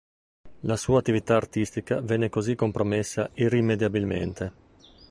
La 0.61 0.77
sua 0.77 0.97
attività 0.97 1.35
artistica 1.35 2.01
venne 2.01 2.29
così 2.29 2.55
compromessa 2.55 3.29
irrimediabilmente. 3.35 4.51